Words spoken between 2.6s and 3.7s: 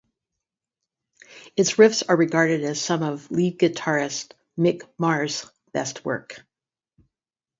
as some of lead